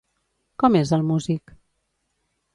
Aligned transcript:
Com 0.63 0.77
és 0.79 0.95
el 0.99 1.05
músic? 1.11 1.55